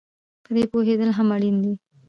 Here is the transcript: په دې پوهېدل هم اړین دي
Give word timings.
په 0.43 0.49
دې 0.55 0.63
پوهېدل 0.71 1.09
هم 1.17 1.27
اړین 1.35 1.55
دي 1.63 1.73